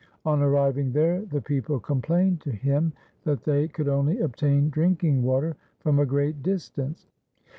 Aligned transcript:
On 0.25 0.41
arriving 0.41 0.93
there 0.93 1.21
the 1.21 1.41
people 1.43 1.79
complained 1.79 2.41
to 2.41 2.51
him 2.51 2.91
that 3.23 3.43
they 3.43 3.67
could 3.67 3.87
only 3.87 4.17
obtain 4.21 4.71
drinking 4.71 5.21
water 5.21 5.55
from 5.79 5.99
a 5.99 6.07
great 6.07 6.41
distance. 6.41 7.05